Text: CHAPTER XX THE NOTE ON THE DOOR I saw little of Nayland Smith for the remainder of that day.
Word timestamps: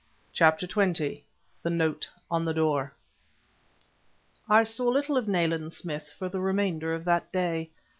CHAPTER 0.33 0.65
XX 0.65 1.21
THE 1.61 1.69
NOTE 1.69 2.07
ON 2.31 2.43
THE 2.45 2.55
DOOR 2.55 2.91
I 4.49 4.63
saw 4.63 4.87
little 4.87 5.15
of 5.15 5.27
Nayland 5.27 5.73
Smith 5.73 6.15
for 6.17 6.27
the 6.27 6.39
remainder 6.39 6.95
of 6.95 7.05
that 7.05 7.31
day. 7.31 7.69